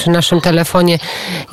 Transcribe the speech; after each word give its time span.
przy 0.00 0.10
naszym 0.10 0.40
telefonie 0.40 0.98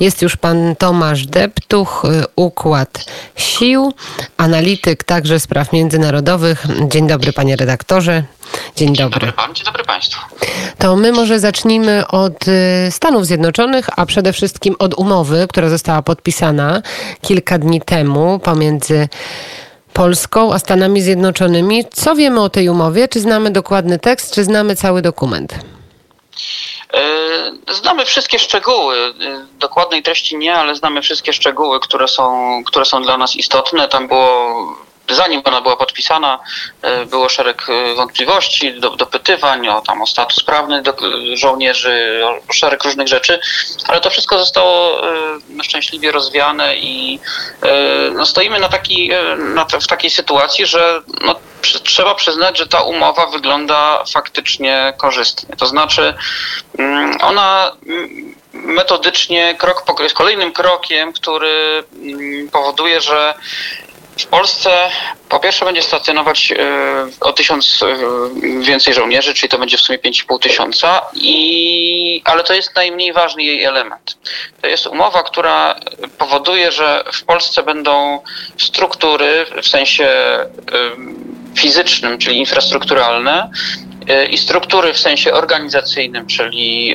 jest 0.00 0.22
już 0.22 0.36
pan 0.36 0.76
Tomasz 0.76 1.26
Deptuch, 1.26 2.04
y, 2.04 2.24
Układ 2.36 3.04
Sił, 3.36 3.92
analityk 4.36 5.04
także 5.04 5.40
spraw 5.40 5.72
międzynarodowych. 5.72 6.66
Dzień 6.88 7.06
dobry 7.06 7.32
panie 7.32 7.56
redaktorze. 7.56 8.22
Dzień 8.76 8.88
dobry. 8.88 8.96
Dzień 8.96 9.08
dobry 9.10 9.32
pan, 9.32 9.54
dzień 9.54 9.64
dobry 9.64 9.84
państwu. 9.84 10.20
To 10.78 10.96
my 10.96 11.12
może 11.12 11.40
zacznijmy 11.40 12.06
od 12.06 12.48
y, 12.48 12.88
Stanów 12.90 13.26
Zjednoczonych, 13.26 13.88
a 13.96 14.06
przede 14.06 14.32
wszystkim 14.32 14.76
od 14.78 14.94
umowy, 14.94 15.46
która 15.48 15.68
została 15.68 16.02
podpisana 16.02 16.82
kilka 17.20 17.58
dni 17.58 17.80
temu 17.80 18.38
pomiędzy 18.38 19.08
Polską 19.92 20.52
a 20.54 20.58
Stanami 20.58 21.02
Zjednoczonymi. 21.02 21.84
Co 21.92 22.14
wiemy 22.14 22.40
o 22.40 22.48
tej 22.48 22.68
umowie? 22.68 23.08
Czy 23.08 23.20
znamy 23.20 23.50
dokładny 23.50 23.98
tekst, 23.98 24.34
czy 24.34 24.44
znamy 24.44 24.76
cały 24.76 25.02
dokument? 25.02 25.54
E, 26.94 27.74
znamy 27.74 28.04
wszystkie 28.04 28.38
szczegóły. 28.38 28.96
E, 28.96 29.12
dokładnej 29.58 30.02
treści 30.02 30.36
nie, 30.36 30.54
ale 30.54 30.76
znamy 30.76 31.02
wszystkie 31.02 31.32
szczegóły, 31.32 31.80
które 31.80 32.08
są, 32.08 32.62
które 32.66 32.84
są 32.84 33.02
dla 33.02 33.16
nas 33.16 33.36
istotne. 33.36 33.88
Tam 33.88 34.08
było 34.08 34.54
zanim 35.10 35.42
ona 35.44 35.60
była 35.60 35.76
podpisana, 35.76 36.38
e, 36.82 37.06
było 37.06 37.28
szereg 37.28 37.66
wątpliwości, 37.96 38.80
do, 38.80 38.90
dopytywań 38.90 39.68
o, 39.68 39.80
tam, 39.80 40.02
o 40.02 40.06
status 40.06 40.44
prawny 40.44 40.82
do, 40.82 40.96
żołnierzy, 41.34 42.22
o 42.24 42.52
szereg 42.52 42.84
różnych 42.84 43.08
rzeczy, 43.08 43.40
ale 43.86 44.00
to 44.00 44.10
wszystko 44.10 44.38
zostało 44.38 45.00
szczęśliwie 45.62 46.12
rozwiane 46.12 46.76
i 46.76 47.20
no, 48.14 48.26
stoimy 48.26 48.60
na 48.60 48.68
taki, 48.68 49.10
na, 49.38 49.64
w 49.64 49.86
takiej 49.86 50.10
sytuacji, 50.10 50.66
że 50.66 51.02
no, 51.20 51.34
trzeba 51.62 52.14
przyznać, 52.14 52.58
że 52.58 52.66
ta 52.66 52.82
umowa 52.82 53.26
wygląda 53.26 54.04
faktycznie 54.12 54.92
korzystnie. 54.96 55.56
To 55.56 55.66
znaczy, 55.66 56.14
mm, 56.78 57.16
ona 57.20 57.72
mm, 57.86 58.34
metodycznie 58.52 59.54
krok 59.58 59.84
po, 59.84 60.02
jest 60.02 60.14
kolejnym 60.14 60.52
krokiem, 60.52 61.12
który 61.12 61.84
mm, 62.02 62.48
powoduje, 62.48 63.00
że 63.00 63.34
w 64.18 64.26
Polsce 64.26 64.70
po 65.28 65.40
pierwsze 65.40 65.64
będzie 65.64 65.82
stacjonować 65.82 66.52
e, 66.52 66.56
o 67.20 67.32
tysiąc 67.32 67.82
e, 67.82 67.96
więcej 68.60 68.94
żołnierzy, 68.94 69.34
czyli 69.34 69.48
to 69.48 69.58
będzie 69.58 69.76
w 69.76 69.80
sumie 69.80 69.98
5,5 69.98 70.38
tysiąca, 70.38 71.02
i, 71.14 72.22
ale 72.24 72.44
to 72.44 72.54
jest 72.54 72.76
najmniej 72.76 73.12
ważny 73.12 73.42
jej 73.42 73.64
element. 73.64 74.18
To 74.60 74.68
jest 74.68 74.86
umowa, 74.86 75.22
która 75.22 75.80
powoduje, 76.18 76.72
że 76.72 77.04
w 77.12 77.24
Polsce 77.24 77.62
będą 77.62 78.22
struktury 78.58 79.46
w 79.62 79.68
sensie 79.68 80.04
e, 80.04 80.48
fizycznym, 81.54 82.18
czyli 82.18 82.38
infrastrukturalne, 82.38 83.50
i 84.30 84.38
struktury 84.38 84.92
w 84.92 84.98
sensie 84.98 85.32
organizacyjnym, 85.32 86.26
czyli 86.26 86.94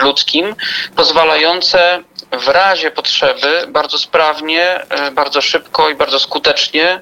ludzkim, 0.00 0.54
pozwalające 0.96 2.02
w 2.32 2.48
razie 2.48 2.90
potrzeby 2.90 3.66
bardzo 3.68 3.98
sprawnie, 3.98 4.80
e, 4.88 5.10
bardzo 5.10 5.40
szybko 5.40 5.90
i 5.90 5.94
bardzo 5.94 6.18
skutecznie 6.18 7.00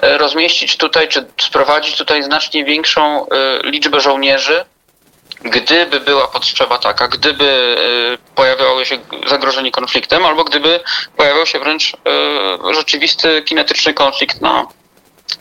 e, 0.00 0.18
rozmieścić 0.18 0.76
tutaj, 0.76 1.08
czy 1.08 1.26
sprowadzić 1.40 1.96
tutaj 1.96 2.22
znacznie 2.22 2.64
większą 2.64 3.26
e, 3.28 3.28
liczbę 3.64 4.00
żołnierzy, 4.00 4.64
gdyby 5.40 6.00
była 6.00 6.28
potrzeba 6.28 6.78
taka, 6.78 7.08
gdyby 7.08 7.76
pojawiało 8.34 8.84
się 8.84 8.98
zagrożenie 9.26 9.70
konfliktem, 9.70 10.26
albo 10.26 10.44
gdyby 10.44 10.80
pojawiał 11.16 11.46
się 11.46 11.58
wręcz 11.58 11.96
rzeczywisty 12.74 13.42
kinetyczny 13.42 13.94
konflikt 13.94 14.40
na, 14.40 14.66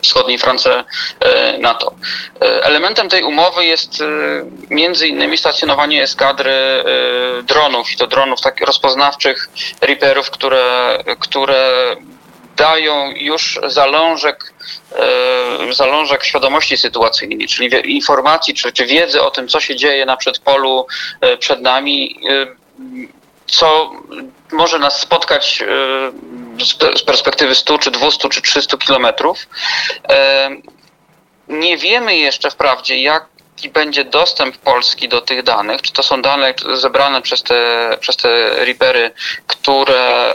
wschodniej 0.01 0.37
France 0.37 0.83
NATO. 1.59 1.93
Elementem 2.39 3.09
tej 3.09 3.23
umowy 3.23 3.65
jest 3.65 4.03
między 4.69 5.07
innymi 5.07 5.37
stacjonowanie 5.37 6.03
eskadry 6.03 6.83
dronów 7.43 7.91
i 7.91 7.97
to 7.97 8.07
dronów 8.07 8.41
takich 8.41 8.67
rozpoznawczych 8.67 9.49
Reaperów, 9.81 10.29
które, 10.29 10.97
które 11.19 11.95
dają 12.57 13.11
już 13.15 13.59
zalążek, 13.67 14.53
zalążek 15.71 16.23
świadomości 16.23 16.77
sytuacyjnej, 16.77 17.47
czyli 17.47 17.95
informacji 17.95 18.53
czy, 18.53 18.71
czy 18.71 18.85
wiedzy 18.85 19.21
o 19.21 19.31
tym, 19.31 19.47
co 19.47 19.59
się 19.59 19.75
dzieje 19.75 20.05
na 20.05 20.17
przedpolu 20.17 20.87
przed 21.39 21.61
nami, 21.61 22.19
co 23.51 23.91
może 24.51 24.79
nas 24.79 24.99
spotkać 24.99 25.63
z 26.95 27.03
perspektywy 27.03 27.55
100 27.55 27.77
czy 27.77 27.91
200 27.91 28.29
czy 28.29 28.41
300 28.41 28.77
kilometrów. 28.77 29.47
Nie 31.47 31.77
wiemy 31.77 32.17
jeszcze 32.17 32.51
wprawdzie, 32.51 33.01
jak 33.01 33.25
jaki 33.61 33.69
będzie 33.69 34.05
dostęp 34.05 34.57
Polski 34.57 35.09
do 35.09 35.21
tych 35.21 35.43
danych, 35.43 35.81
czy 35.81 35.93
to 35.93 36.03
są 36.03 36.21
dane 36.21 36.53
zebrane 36.73 37.21
przez 37.21 37.43
te, 37.43 37.89
przez 37.99 38.17
te 38.17 38.29
Reapery, 38.65 39.11
które, 39.47 40.33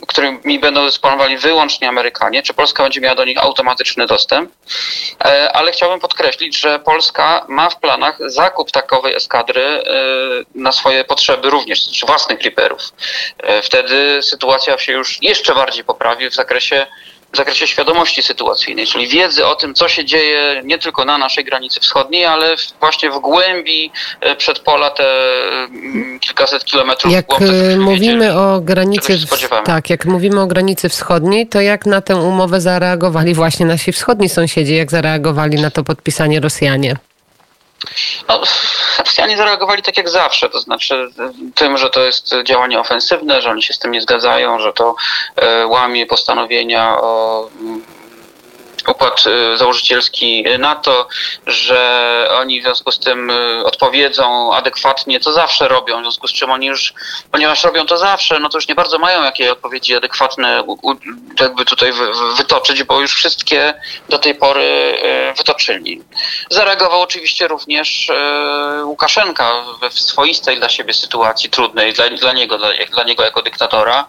y, 0.00 0.06
którymi 0.06 0.58
będą 0.58 0.84
dysponowali 0.84 1.38
wyłącznie 1.38 1.88
Amerykanie, 1.88 2.42
czy 2.42 2.54
Polska 2.54 2.82
będzie 2.82 3.00
miała 3.00 3.14
do 3.14 3.24
nich 3.24 3.38
automatyczny 3.38 4.06
dostęp, 4.06 4.52
e, 5.24 5.52
ale 5.52 5.72
chciałbym 5.72 6.00
podkreślić, 6.00 6.60
że 6.60 6.78
Polska 6.78 7.46
ma 7.48 7.70
w 7.70 7.80
planach 7.80 8.16
zakup 8.26 8.70
takowej 8.70 9.14
eskadry 9.14 9.62
y, 9.62 9.84
na 10.54 10.72
swoje 10.72 11.04
potrzeby 11.04 11.50
również, 11.50 11.90
czy 11.90 12.06
własnych 12.06 12.42
Reaperów. 12.42 12.82
E, 13.38 13.62
wtedy 13.62 14.22
sytuacja 14.22 14.78
się 14.78 14.92
już 14.92 15.22
jeszcze 15.22 15.54
bardziej 15.54 15.84
poprawi 15.84 16.30
w 16.30 16.34
zakresie 16.34 16.86
w 17.32 17.36
zakresie 17.36 17.66
świadomości 17.66 18.22
sytuacyjnej, 18.22 18.86
czyli 18.86 19.08
wiedzy 19.08 19.46
o 19.46 19.54
tym, 19.54 19.74
co 19.74 19.88
się 19.88 20.04
dzieje 20.04 20.62
nie 20.64 20.78
tylko 20.78 21.04
na 21.04 21.18
naszej 21.18 21.44
granicy 21.44 21.80
wschodniej, 21.80 22.24
ale 22.24 22.56
właśnie 22.80 23.10
w 23.10 23.18
głębi 23.18 23.90
e, 24.20 24.36
przedpola 24.36 24.90
te 24.90 25.04
mm, 25.64 26.20
kilkaset 26.20 26.64
kilometrów. 26.64 27.12
Jak 27.12 27.26
e, 27.32 27.76
mówimy 27.76 28.38
o 28.38 28.60
granicy, 28.60 29.18
tak, 29.64 29.90
jak 29.90 30.04
mówimy 30.04 30.40
o 30.40 30.46
granicy 30.46 30.88
wschodniej, 30.88 31.46
to 31.46 31.60
jak 31.60 31.86
na 31.86 32.00
tę 32.00 32.16
umowę 32.16 32.60
zareagowali 32.60 33.34
właśnie 33.34 33.66
nasi 33.66 33.92
wschodni 33.92 34.28
sąsiedzi, 34.28 34.76
jak 34.76 34.90
zareagowali 34.90 35.60
na 35.60 35.70
to 35.70 35.84
podpisanie 35.84 36.40
Rosjanie? 36.40 36.96
No, 38.28 38.42
Rosjanie 38.98 39.36
zareagowali 39.36 39.82
tak 39.82 39.96
jak 39.96 40.08
zawsze, 40.08 40.50
to 40.50 40.60
znaczy 40.60 41.08
tym, 41.54 41.78
że 41.78 41.90
to 41.90 42.00
jest 42.00 42.34
działanie 42.44 42.80
ofensywne, 42.80 43.42
że 43.42 43.50
oni 43.50 43.62
się 43.62 43.74
z 43.74 43.78
tym 43.78 43.90
nie 43.90 44.00
zgadzają, 44.00 44.58
że 44.58 44.72
to 44.72 44.94
e, 45.36 45.66
łamie 45.66 46.06
postanowienia 46.06 46.96
o 47.00 47.48
układ 48.88 49.24
y, 49.26 49.56
założycielski 49.56 50.44
NATO, 50.58 51.08
że 51.46 52.28
oni 52.30 52.60
w 52.60 52.64
związku 52.64 52.92
z 52.92 52.98
tym 52.98 53.30
y, 53.30 53.64
odpowiedzą 53.64 54.54
adekwatnie, 54.54 55.20
co 55.20 55.32
zawsze 55.32 55.68
robią, 55.68 55.98
w 55.98 56.02
związku 56.02 56.28
z 56.28 56.32
czym 56.32 56.50
oni 56.50 56.66
już, 56.66 56.94
ponieważ 57.30 57.64
robią 57.64 57.86
to 57.86 57.98
zawsze, 57.98 58.38
no 58.38 58.48
to 58.48 58.58
już 58.58 58.68
nie 58.68 58.74
bardzo 58.74 58.98
mają 58.98 59.24
jakie 59.24 59.52
odpowiedzi 59.52 59.96
adekwatne 59.96 60.64
jakby 61.40 61.64
tutaj 61.64 61.92
wytoczyć, 62.36 62.82
bo 62.82 63.00
już 63.00 63.14
wszystkie 63.14 63.74
do 64.08 64.18
tej 64.18 64.34
pory 64.34 64.62
y, 64.62 65.34
wytoczyli. 65.36 66.02
Zareagował 66.50 67.02
oczywiście 67.02 67.48
również 67.48 68.12
Łukaszenka 68.84 69.52
we 69.80 69.90
swoistej 69.90 70.56
dla 70.56 70.68
siebie 70.68 70.94
sytuacji 70.94 71.50
trudnej, 71.50 71.92
dla, 71.92 72.08
dla 72.08 72.32
niego, 72.32 72.58
dla, 72.58 72.68
dla 72.90 73.04
niego 73.04 73.24
jako 73.24 73.42
dyktatora, 73.42 74.08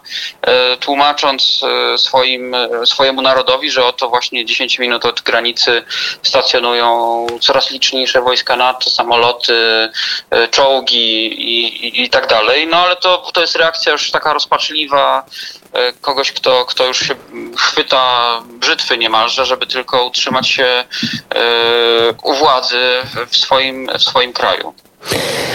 tłumacząc 0.80 1.60
swoim, 1.96 2.56
swojemu 2.84 3.22
narodowi, 3.22 3.70
że 3.70 3.86
oto 3.86 4.08
właśnie 4.08 4.44
10 4.44 4.63
10 4.64 4.78
minut 4.78 5.04
od 5.04 5.20
granicy 5.20 5.84
stacjonują 6.22 7.26
coraz 7.40 7.70
liczniejsze 7.70 8.22
wojska 8.22 8.56
NATO, 8.56 8.90
samoloty, 8.90 9.88
e, 10.30 10.48
czołgi 10.48 11.26
i, 11.26 11.86
i, 11.86 12.02
i 12.02 12.10
tak 12.10 12.26
dalej. 12.26 12.66
No 12.66 12.76
ale 12.76 12.96
to, 12.96 13.30
to 13.34 13.40
jest 13.40 13.56
reakcja 13.56 13.92
już 13.92 14.10
taka 14.10 14.32
rozpaczliwa 14.32 15.26
e, 15.72 15.92
kogoś, 15.92 16.32
kto, 16.32 16.64
kto 16.64 16.86
już 16.86 16.98
się 16.98 17.14
chwyta 17.58 18.40
brzytwy 18.48 18.98
niemalże, 18.98 19.46
żeby 19.46 19.66
tylko 19.66 20.04
utrzymać 20.04 20.48
się 20.48 20.64
e, 20.64 20.84
u 22.22 22.34
władzy 22.34 23.02
w 23.30 23.36
swoim, 23.36 23.90
w 23.98 24.02
swoim 24.02 24.32
kraju. 24.32 24.74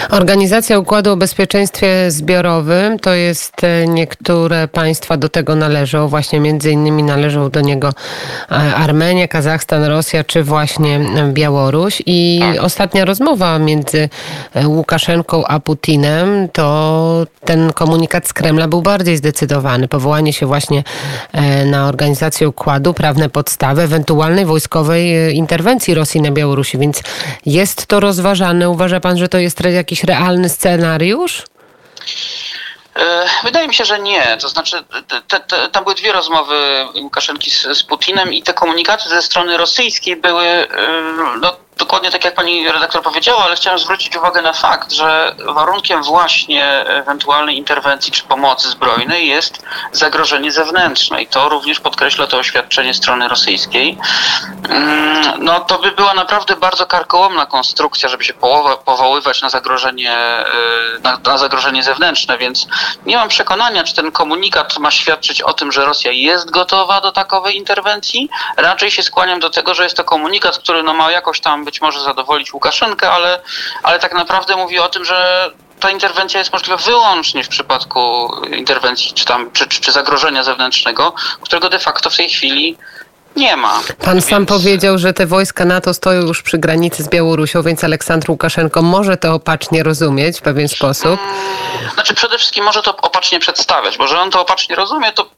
Organizacja 0.08 0.78
Układu 0.78 1.12
o 1.12 1.16
Bezpieczeństwie 1.16 2.10
Zbiorowym 2.10 2.98
to 2.98 3.14
jest 3.14 3.64
e, 3.64 3.88
niektóre 3.88 4.68
państwa 4.68 5.16
do 5.16 5.28
tego 5.28 5.54
należą, 5.56 6.08
właśnie 6.08 6.40
między 6.40 6.70
innymi 6.70 7.02
należą 7.02 7.50
do 7.50 7.60
niego 7.60 7.88
e, 7.88 8.54
Armenia, 8.54 9.28
Kazachstan, 9.28 9.84
Rosja 9.84 10.24
czy 10.24 10.42
właśnie 10.42 11.00
Białoruś. 11.32 12.02
I 12.06 12.40
tak. 12.40 12.64
ostatnia 12.64 13.04
rozmowa 13.04 13.58
między 13.58 14.08
e, 14.54 14.68
Łukaszenką 14.68 15.44
a 15.46 15.60
Putinem, 15.60 16.48
to 16.52 17.26
ten 17.44 17.72
komunikat 17.72 18.28
z 18.28 18.32
Kremla 18.32 18.68
był 18.68 18.82
bardziej 18.82 19.16
zdecydowany. 19.16 19.88
Powołanie 19.88 20.32
się 20.32 20.46
właśnie 20.46 20.84
na 21.66 21.88
organizację 21.88 22.48
układu, 22.48 22.94
prawne 22.94 23.28
podstawy 23.28 23.82
ewentualnej 23.82 24.46
wojskowej 24.46 25.36
interwencji 25.36 25.94
Rosji 25.94 26.20
na 26.22 26.30
Białorusi. 26.30 26.78
Więc 26.78 27.02
jest 27.46 27.86
to 27.86 28.00
rozważane. 28.00 28.70
Uważa 28.70 29.00
pan, 29.00 29.18
że 29.18 29.28
to 29.28 29.38
jest 29.38 29.60
jakiś 29.74 29.89
realny 30.04 30.48
scenariusz? 30.48 31.42
E, 32.96 33.26
wydaje 33.44 33.68
mi 33.68 33.74
się, 33.74 33.84
że 33.84 33.98
nie. 33.98 34.36
To 34.36 34.48
znaczy, 34.48 34.84
te, 35.28 35.40
te, 35.40 35.68
tam 35.68 35.84
były 35.84 35.94
dwie 35.94 36.12
rozmowy 36.12 36.86
Łukaszenki 37.00 37.50
z, 37.50 37.62
z, 37.62 37.82
Putinem 37.82 38.32
i 38.32 38.42
te 38.42 38.54
komunikaty 38.54 39.08
ze 39.08 39.22
strony 39.22 39.56
rosyjskiej 39.56 40.16
były 40.16 40.46
e, 40.46 40.68
no, 41.40 41.56
dokładnie 41.80 42.10
tak 42.10 42.24
jak 42.24 42.34
pani 42.34 42.68
redaktor 42.68 43.02
powiedziała, 43.02 43.44
ale 43.44 43.56
chciałem 43.56 43.78
zwrócić 43.78 44.16
uwagę 44.16 44.42
na 44.42 44.52
fakt, 44.52 44.92
że 44.92 45.34
warunkiem 45.54 46.02
właśnie 46.02 46.84
ewentualnej 46.86 47.56
interwencji 47.56 48.12
czy 48.12 48.22
pomocy 48.22 48.70
zbrojnej 48.70 49.28
jest 49.28 49.62
zagrożenie 49.92 50.52
zewnętrzne 50.52 51.22
i 51.22 51.26
to 51.26 51.48
również 51.48 51.80
podkreśla 51.80 52.26
to 52.26 52.38
oświadczenie 52.38 52.94
strony 52.94 53.28
rosyjskiej. 53.28 53.98
Mm, 54.68 55.44
no 55.44 55.60
to 55.60 55.78
by 55.78 55.92
była 55.92 56.14
naprawdę 56.14 56.56
bardzo 56.56 56.86
karkołomna 56.86 57.46
konstrukcja, 57.46 58.08
żeby 58.08 58.24
się 58.24 58.34
powoływać 58.84 59.42
na 59.42 59.50
zagrożenie, 59.50 60.12
e, 60.12 60.44
na, 61.02 61.18
na 61.24 61.38
zagrożenie 61.38 61.82
zewnętrzne, 61.82 62.38
więc 62.38 62.66
nie 63.06 63.16
mam 63.16 63.28
przekonania, 63.28 63.84
czy 63.84 63.94
ten 63.94 64.12
komunikat 64.12 64.78
ma 64.78 64.90
świadczyć 64.90 65.42
o 65.42 65.52
tym, 65.52 65.72
że 65.72 65.84
Rosja 65.84 66.12
jest 66.12 66.50
gotowa 66.50 67.00
do 67.00 67.12
takowej 67.12 67.56
interwencji. 67.56 68.28
Raczej 68.56 68.90
się 68.90 69.02
skłaniam 69.02 69.40
do 69.40 69.50
tego, 69.50 69.74
że 69.74 69.84
jest 69.84 69.96
to 69.96 70.04
komunikat, 70.04 70.58
który 70.58 70.82
no 70.82 70.94
ma 70.94 71.10
jakoś 71.10 71.40
tam 71.40 71.64
być 71.70 71.80
może 71.80 72.00
zadowolić 72.00 72.52
Łukaszenkę, 72.52 73.10
ale, 73.10 73.42
ale 73.82 73.98
tak 73.98 74.14
naprawdę 74.14 74.56
mówi 74.56 74.78
o 74.78 74.88
tym, 74.88 75.04
że 75.04 75.50
ta 75.80 75.90
interwencja 75.90 76.38
jest 76.38 76.52
możliwa 76.52 76.76
wyłącznie 76.76 77.44
w 77.44 77.48
przypadku 77.48 78.32
interwencji 78.52 79.12
czy, 79.12 79.24
tam, 79.24 79.50
czy, 79.52 79.68
czy, 79.68 79.80
czy 79.80 79.92
zagrożenia 79.92 80.42
zewnętrznego, 80.44 81.12
którego 81.40 81.68
de 81.68 81.78
facto 81.78 82.10
w 82.10 82.16
tej 82.16 82.28
chwili 82.28 82.76
nie 83.36 83.56
ma. 83.56 83.80
Pan 84.04 84.14
więc... 84.14 84.28
sam 84.28 84.46
powiedział, 84.46 84.98
że 84.98 85.12
te 85.12 85.26
wojska 85.26 85.64
NATO 85.64 85.94
stoją 85.94 86.22
już 86.22 86.42
przy 86.42 86.58
granicy 86.58 87.02
z 87.02 87.08
Białorusią, 87.08 87.62
więc 87.62 87.84
Aleksandr 87.84 88.30
Łukaszenko 88.30 88.82
może 88.82 89.16
to 89.16 89.34
opacznie 89.34 89.82
rozumieć 89.82 90.38
w 90.38 90.42
pewien 90.42 90.68
sposób. 90.68 91.20
Hmm, 91.20 91.90
znaczy 91.94 92.14
przede 92.14 92.38
wszystkim 92.38 92.64
może 92.64 92.82
to 92.82 92.96
opacznie 92.96 93.40
przedstawiać, 93.40 93.98
bo 93.98 94.06
że 94.06 94.20
on 94.20 94.30
to 94.30 94.40
opacznie 94.40 94.76
rozumie, 94.76 95.12
to 95.12 95.30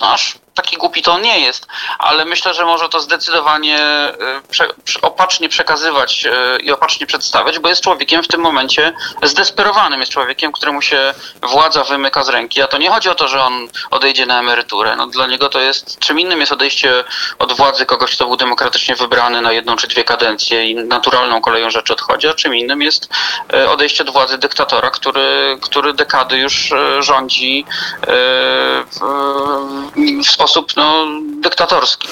aż 0.00 0.34
taki 0.58 0.76
głupi 0.76 1.02
to 1.02 1.12
on 1.12 1.22
nie 1.22 1.40
jest, 1.40 1.66
ale 1.98 2.24
myślę, 2.24 2.54
że 2.54 2.64
może 2.64 2.88
to 2.88 3.00
zdecydowanie 3.00 3.78
e, 3.78 4.14
prze, 4.48 4.68
opacznie 5.02 5.48
przekazywać 5.48 6.26
e, 6.26 6.60
i 6.60 6.72
opacznie 6.72 7.06
przedstawiać, 7.06 7.58
bo 7.58 7.68
jest 7.68 7.82
człowiekiem 7.82 8.22
w 8.22 8.28
tym 8.28 8.40
momencie 8.40 8.92
zdesperowanym, 9.22 10.00
jest 10.00 10.12
człowiekiem, 10.12 10.52
któremu 10.52 10.82
się 10.82 11.14
władza 11.42 11.84
wymyka 11.84 12.24
z 12.24 12.28
ręki. 12.28 12.62
A 12.62 12.66
to 12.66 12.78
nie 12.78 12.90
chodzi 12.90 13.08
o 13.08 13.14
to, 13.14 13.28
że 13.28 13.42
on 13.42 13.68
odejdzie 13.90 14.26
na 14.26 14.38
emeryturę. 14.38 14.96
No, 14.96 15.06
dla 15.06 15.26
niego 15.26 15.48
to 15.48 15.60
jest, 15.60 15.98
czym 15.98 16.20
innym 16.20 16.40
jest 16.40 16.52
odejście 16.52 17.04
od 17.38 17.52
władzy 17.56 17.86
kogoś, 17.86 18.16
kto 18.16 18.26
był 18.26 18.36
demokratycznie 18.36 18.96
wybrany 18.96 19.40
na 19.40 19.52
jedną 19.52 19.76
czy 19.76 19.86
dwie 19.86 20.04
kadencje 20.04 20.70
i 20.70 20.74
naturalną 20.74 21.40
koleją 21.40 21.70
rzeczy 21.70 21.92
odchodzi, 21.92 22.28
a 22.28 22.34
czym 22.34 22.54
innym 22.54 22.82
jest 22.82 23.08
e, 23.52 23.70
odejście 23.70 24.04
od 24.04 24.10
władzy 24.10 24.38
dyktatora, 24.38 24.90
który, 24.90 25.58
który 25.62 25.92
dekady 25.94 26.38
już 26.38 26.72
rządzi 27.00 27.64
w, 28.90 29.00
w 30.24 30.30
sposób 30.30 30.47
sposób 30.48 30.76
no, 30.76 31.06
dyktatorski. 31.40 32.08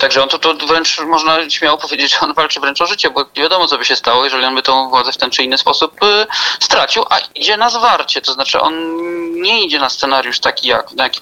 Także 0.00 0.22
on 0.22 0.28
to, 0.28 0.38
to 0.38 0.66
wręcz 0.66 1.00
można 1.00 1.50
śmiało 1.50 1.78
powiedzieć, 1.78 2.12
że 2.12 2.20
on 2.20 2.34
walczy 2.34 2.60
wręcz 2.60 2.80
o 2.80 2.86
życie, 2.86 3.10
bo 3.10 3.20
nie 3.36 3.42
wiadomo, 3.42 3.66
co 3.66 3.78
by 3.78 3.84
się 3.84 3.96
stało, 3.96 4.24
jeżeli 4.24 4.44
on 4.44 4.54
by 4.54 4.62
tą 4.62 4.88
władzę 4.88 5.12
w 5.12 5.16
ten 5.16 5.30
czy 5.30 5.42
inny 5.42 5.58
sposób 5.58 6.02
y, 6.02 6.26
stracił, 6.60 7.04
a 7.10 7.18
idzie 7.34 7.56
na 7.56 7.70
zwarcie. 7.70 8.20
To 8.20 8.32
znaczy 8.32 8.60
on 8.60 8.96
nie 9.42 9.64
idzie 9.64 9.78
na 9.78 9.90
scenariusz 9.90 10.40
taki, 10.40 10.68
jak, 10.68 10.92
na 10.92 11.04
jaki 11.04 11.20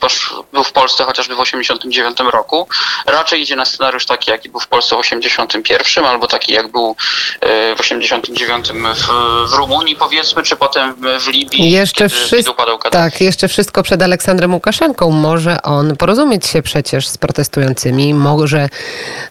był 0.53 0.65
w 0.65 0.73
Polsce 0.73 1.05
chociażby 1.05 1.35
w 1.35 1.39
1989 1.39 2.33
roku. 2.33 2.69
Raczej 3.07 3.43
idzie 3.43 3.57
na 3.57 3.65
scenariusz 3.65 4.07
taki, 4.07 4.31
jaki 4.31 4.49
był 4.49 4.61
w 4.61 4.69
Polsce 4.69 4.97
w 4.97 5.03
1981, 5.03 6.05
albo 6.05 6.27
taki, 6.27 6.53
jak 6.53 6.69
był 6.69 6.91
y, 6.91 7.75
w 7.75 7.79
1989 7.79 8.69
w, 8.99 9.07
w 9.51 9.55
Rumunii, 9.55 9.97
powiedzmy, 9.97 10.43
czy 10.43 10.57
potem 10.57 10.95
w 11.21 11.29
Libii, 11.29 11.71
jeszcze 11.71 12.09
upadał 12.51 12.79
Tak, 12.79 13.21
jeszcze 13.21 13.49
wszystko 13.49 13.83
przed 13.83 14.03
Aleksandrem 14.03 14.55
Łukaszenką. 14.55 15.11
Może 15.11 15.63
on 15.63 15.97
porozumieć 15.97 16.47
się 16.47 16.63
przecież 16.63 17.09
z 17.09 17.19
protestującymi, 17.19 18.15
może 18.15 18.68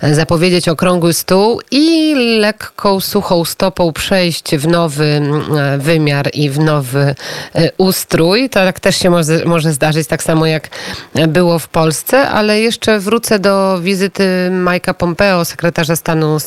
zapowiedzieć 0.01 0.69
okrągły 0.69 1.13
stół 1.13 1.61
i 1.71 2.15
lekką, 2.39 2.99
suchą 2.99 3.45
stopą 3.45 3.93
przejść 3.93 4.55
w 4.55 4.67
nowy 4.67 5.05
mm, 5.05 5.79
wymiar 5.79 6.29
i 6.33 6.49
w 6.49 6.59
nowy 6.59 7.15
e, 7.55 7.71
ustrój. 7.77 8.49
Tak 8.49 8.79
też 8.79 8.97
się 8.97 9.09
może, 9.09 9.45
może 9.45 9.73
zdarzyć, 9.73 10.07
tak 10.07 10.23
samo 10.23 10.45
jak 10.45 10.69
było 11.27 11.59
w 11.59 11.67
Polsce, 11.67 12.29
ale 12.29 12.59
jeszcze 12.59 12.99
wrócę 12.99 13.39
do 13.39 13.79
wizyty 13.81 14.49
Mike'a 14.51 14.93
Pompeo, 14.93 15.45
sekretarza 15.45 15.95
stanu 15.95 16.37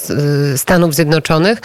Stanów 0.56 0.94
Zjednoczonych. 0.94 1.60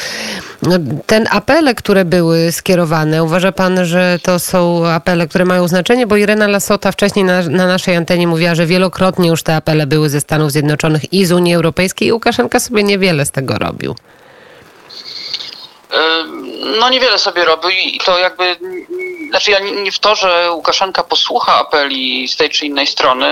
Ten 1.06 1.26
apele, 1.32 1.76
które 1.76 2.06
były 2.06 2.52
skierowane, 2.52 3.24
uważa 3.24 3.52
pan, 3.52 3.86
że 3.86 4.20
to 4.24 4.40
są 4.40 4.88
apele, 4.88 5.28
które 5.28 5.46
mają 5.46 5.68
znaczenie? 5.68 6.08
Bo 6.08 6.18
Irena 6.18 6.48
Lasota 6.48 6.92
wcześniej 6.92 7.26
na, 7.26 7.42
na 7.42 7.68
naszej 7.68 7.96
antenie 7.96 8.28
mówiła, 8.28 8.56
że 8.56 8.66
wielokrotnie 8.66 9.30
już 9.30 9.44
te 9.44 9.56
apele 9.56 9.88
były 9.88 10.10
ze 10.10 10.22
Stanów 10.22 10.52
Zjednoczonych 10.52 11.14
i 11.16 11.26
z 11.26 11.32
Unii 11.32 11.56
Europejskiej 11.56 12.14
Łukaszenka 12.14 12.60
sobie 12.60 12.84
niewiele 12.84 13.26
z 13.26 13.32
tego 13.32 13.58
robił. 13.58 13.96
No 16.80 16.90
niewiele 16.90 17.20
sobie 17.20 17.46
robił 17.46 17.70
i 17.70 18.00
to 18.06 18.20
jakby, 18.20 18.56
znaczy 19.30 19.52
ja 19.52 19.60
nie 19.60 19.92
w 19.92 20.00
to, 20.00 20.16
że 20.16 20.52
Łukaszenka 20.52 21.04
posłucha 21.04 21.60
apeli 21.60 22.28
z 22.28 22.36
tej 22.36 22.50
czy 22.50 22.66
innej 22.66 22.88
strony, 22.88 23.28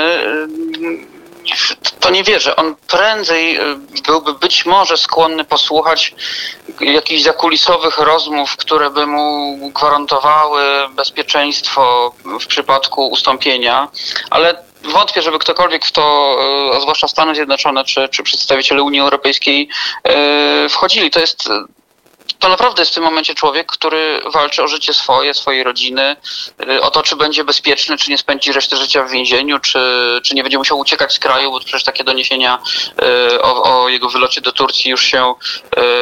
to 1.99 2.09
nie 2.09 2.23
wierzę. 2.23 2.55
On 2.55 2.75
prędzej 2.87 3.59
byłby 4.07 4.33
być 4.33 4.65
może 4.65 4.97
skłonny 4.97 5.43
posłuchać 5.45 6.15
jakichś 6.79 7.23
zakulisowych 7.23 7.97
rozmów, 7.97 8.57
które 8.57 8.89
by 8.89 9.07
mu 9.07 9.57
gwarantowały 9.75 10.63
bezpieczeństwo 10.95 12.13
w 12.41 12.47
przypadku 12.47 13.07
ustąpienia, 13.07 13.87
ale 14.29 14.63
wątpię, 14.83 15.21
żeby 15.21 15.39
ktokolwiek 15.39 15.85
w 15.85 15.91
to, 15.91 16.37
a 16.73 16.77
e, 16.77 16.81
zwłaszcza 16.81 17.07
Stany 17.07 17.35
Zjednoczone 17.35 17.85
czy, 17.85 18.09
czy 18.09 18.23
przedstawiciele 18.23 18.83
Unii 18.83 18.99
Europejskiej 18.99 19.69
e, 20.03 20.69
wchodzili. 20.69 21.11
To 21.11 21.19
jest 21.19 21.49
to 22.43 22.49
naprawdę 22.49 22.81
jest 22.81 22.91
w 22.91 22.95
tym 22.95 23.03
momencie 23.03 23.35
człowiek, 23.35 23.67
który 23.67 24.21
walczy 24.33 24.63
o 24.63 24.67
życie 24.67 24.93
swoje, 24.93 25.33
swojej 25.33 25.63
rodziny, 25.63 26.15
y, 26.69 26.81
o 26.81 26.91
to, 26.91 27.03
czy 27.03 27.15
będzie 27.15 27.43
bezpieczny, 27.43 27.97
czy 27.97 28.11
nie 28.11 28.17
spędzi 28.17 28.51
reszty 28.51 28.75
życia 28.75 29.03
w 29.03 29.11
więzieniu, 29.11 29.59
czy, 29.59 29.79
czy 30.23 30.35
nie 30.35 30.43
będzie 30.43 30.57
musiał 30.57 30.79
uciekać 30.79 31.13
z 31.13 31.19
kraju, 31.19 31.51
bo 31.51 31.59
przecież 31.59 31.83
takie 31.83 32.03
doniesienia 32.03 32.59
y, 33.33 33.41
o, 33.41 33.63
jego 33.89 34.09
wylocie 34.09 34.41
do 34.41 34.51
Turcji 34.51 34.91
już 34.91 35.03
się, 35.03 35.33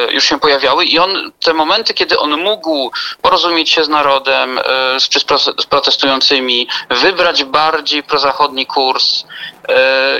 y, 0.08 0.12
już 0.12 0.24
się 0.24 0.40
pojawiały. 0.40 0.84
I 0.84 0.98
on, 0.98 1.32
te 1.44 1.54
momenty, 1.54 1.94
kiedy 1.94 2.18
on 2.18 2.40
mógł 2.40 2.92
porozumieć 3.22 3.70
się 3.70 3.84
z 3.84 3.88
narodem, 3.88 4.60
czy 5.10 5.20
z 5.58 5.66
protestującymi, 5.66 6.68
wybrać 6.90 7.44
bardziej 7.44 8.02
prozachodni 8.02 8.66
kurs, 8.66 9.24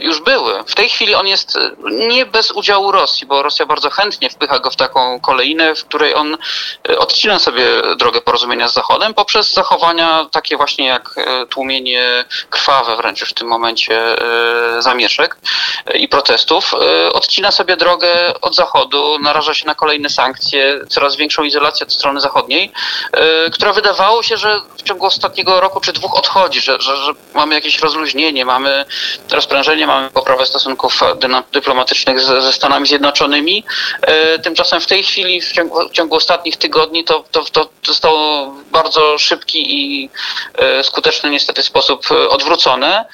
już 0.00 0.20
były. 0.20 0.64
W 0.66 0.74
tej 0.74 0.88
chwili 0.88 1.14
on 1.14 1.26
jest 1.26 1.58
nie 1.90 2.26
bez 2.26 2.50
udziału 2.50 2.92
Rosji, 2.92 3.26
bo 3.26 3.42
Rosja 3.42 3.66
bardzo 3.66 3.90
chętnie 3.90 4.30
wpycha 4.30 4.58
go 4.58 4.70
w 4.70 4.76
taką 4.76 5.20
kolejnę, 5.20 5.74
w 5.74 5.84
której 5.84 6.14
on 6.14 6.36
e, 6.88 6.98
odcina 6.98 7.38
sobie 7.38 7.64
drogę 7.96 8.20
porozumienia 8.20 8.68
z 8.68 8.74
Zachodem 8.74 9.14
poprzez 9.14 9.52
zachowania 9.52 10.26
takie 10.32 10.56
właśnie 10.56 10.86
jak 10.86 11.10
e, 11.16 11.46
tłumienie 11.46 12.24
krwawe 12.50 12.96
wręcz 12.96 13.20
już 13.20 13.30
w 13.30 13.34
tym 13.34 13.48
momencie 13.48 13.94
e, 13.96 14.82
zamieszek 14.82 15.36
i 15.94 16.08
protestów. 16.08 16.74
Odcina 17.12 17.50
sobie 17.52 17.76
drogę 17.76 18.40
od 18.40 18.54
Zachodu, 18.54 19.18
naraża 19.18 19.54
się 19.54 19.66
na 19.66 19.74
kolejne 19.74 20.08
sankcje, 20.08 20.80
coraz 20.88 21.16
większą 21.16 21.42
izolację 21.42 21.86
od 21.86 21.92
strony 21.92 22.20
zachodniej, 22.20 22.72
która 23.52 23.72
wydawało 23.72 24.22
się, 24.22 24.36
że 24.36 24.60
w 24.76 24.82
ciągu 24.82 25.06
ostatniego 25.06 25.60
roku 25.60 25.80
czy 25.80 25.92
dwóch 25.92 26.18
odchodzi, 26.18 26.60
że, 26.60 26.80
że, 26.80 26.96
że 26.96 27.12
mamy 27.34 27.54
jakieś 27.54 27.78
rozluźnienie, 27.78 28.44
mamy 28.44 28.84
rozprężenie, 29.30 29.86
mamy 29.86 30.10
poprawę 30.10 30.46
stosunków 30.46 31.00
dyplomatycznych 31.52 32.20
ze, 32.20 32.42
ze 32.42 32.52
Stanami 32.52 32.86
Zjednoczonymi. 32.86 33.64
Tymczasem 34.42 34.80
w 34.80 34.86
tej 34.86 35.02
chwili 35.02 35.40
w 35.40 35.52
ciągu, 35.52 35.88
w 35.88 35.92
ciągu 35.92 36.16
ostatnich 36.16 36.56
tygodni 36.56 37.04
to, 37.04 37.24
to, 37.30 37.44
to 37.44 37.68
zostało 37.86 38.50
w 38.50 38.70
bardzo 38.70 39.18
szybki 39.18 39.64
i 39.68 40.10
e, 40.54 40.84
skuteczny 40.84 41.30
niestety 41.30 41.62
sposób 41.62 42.06
odwrócone 42.30 43.04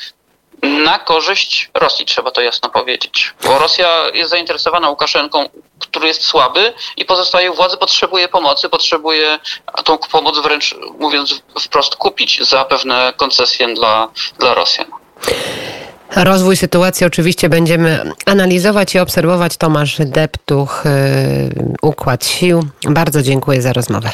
na 0.63 0.99
korzyść 0.99 1.71
Rosji, 1.75 2.07
trzeba 2.07 2.31
to 2.31 2.41
jasno 2.41 2.69
powiedzieć. 2.69 3.35
Bo 3.45 3.59
Rosja 3.59 3.89
jest 4.15 4.31
zainteresowana 4.31 4.91
Łukaszenką, 4.91 5.49
który 5.79 6.09
jest 6.09 6.23
słaby 6.23 6.73
i 6.97 7.05
pozostaje 7.05 7.51
władzy, 7.51 7.77
potrzebuje 7.77 8.29
pomocy, 8.29 8.69
potrzebuje 8.69 9.39
tą 9.85 9.99
pomoc 9.99 10.39
wręcz, 10.43 10.75
mówiąc 10.99 11.43
wprost, 11.61 11.97
kupić 11.97 12.49
za 12.49 12.65
pewne 12.65 13.13
koncesje 13.17 13.75
dla, 13.75 14.09
dla 14.39 14.55
Rosjan. 14.55 14.87
Rozwój 16.17 16.57
sytuacji 16.57 17.07
oczywiście 17.07 17.49
będziemy 17.49 18.13
analizować 18.27 18.95
i 18.95 18.99
obserwować. 18.99 19.57
Tomasz 19.57 19.97
Deptuch, 19.99 20.87
y, 20.87 21.77
Układ 21.83 22.27
Sił. 22.27 22.63
Bardzo 22.85 23.23
dziękuję 23.23 23.63
za 23.63 23.73
rozmowę. 23.73 24.11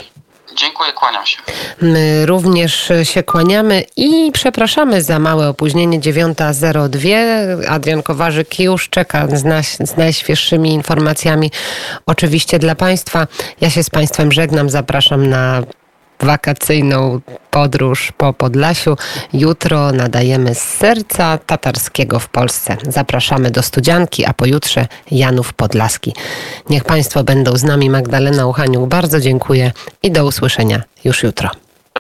Dziękuję, 0.53 0.93
kłaniam 0.93 1.27
się. 1.27 1.39
My 1.81 2.27
również 2.27 2.93
się 3.03 3.23
kłaniamy 3.23 3.85
i 3.97 4.33
przepraszamy 4.33 5.03
za 5.03 5.19
małe 5.19 5.49
opóźnienie 5.49 6.01
9.02. 6.01 7.67
Adrian 7.69 8.03
Kowarzyk 8.03 8.61
już 8.61 8.89
czeka 8.89 9.27
z, 9.29 9.67
z 9.91 9.97
najświeższymi 9.97 10.71
informacjami 10.71 11.51
oczywiście 12.07 12.59
dla 12.59 12.75
Państwa. 12.75 13.27
Ja 13.61 13.71
się 13.71 13.83
z 13.83 13.91
Państwem 13.91 14.33
żegnam, 14.33 14.71
zapraszam 14.71 15.29
na 15.29 15.63
wakacyjną 16.21 17.21
podróż 17.51 18.13
po 18.17 18.33
Podlasiu. 18.33 18.97
Jutro 19.33 19.93
nadajemy 19.93 20.55
z 20.55 20.59
serca 20.59 21.39
tatarskiego 21.39 22.21
w 22.21 22.29
Polsce. 22.29 22.77
Zapraszamy 22.89 23.51
do 23.51 23.63
Studzianki, 23.63 24.25
a 24.25 24.33
pojutrze 24.33 24.87
Janów 25.11 25.53
Podlaski. 25.53 26.15
Niech 26.71 26.85
Państwo 26.85 27.25
będą 27.25 27.57
z 27.57 27.65
nami. 27.65 27.91
Magdalena 27.91 28.47
Uchaniuk, 28.47 28.89
bardzo 28.89 29.21
dziękuję 29.21 29.73
i 30.03 30.11
do 30.11 30.25
usłyszenia 30.27 30.83
już 31.05 31.23
jutro. 31.23 31.64